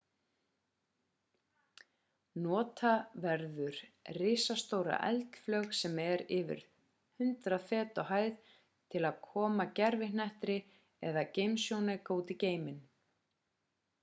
nota 2.45 2.93
verður 3.25 3.75
risastóra 4.17 4.95
eldflaug 5.09 5.75
sem 5.79 5.99
er 6.05 6.23
yfir 6.37 6.63
100 7.27 7.59
fet 7.69 8.01
á 8.01 8.03
hæð 8.13 8.31
til 8.95 9.05
að 9.11 9.21
koma 9.27 9.67
gervihnetti 9.81 10.59
eða 11.11 11.27
geimsjónauka 11.39 12.17
út 12.21 12.33
í 12.37 12.45
geiminn 12.45 12.81